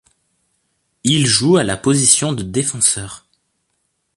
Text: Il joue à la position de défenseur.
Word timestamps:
Il 1.03 1.27
joue 1.27 1.57
à 1.57 1.63
la 1.63 1.77
position 1.77 2.33
de 2.33 2.41
défenseur. 2.41 3.27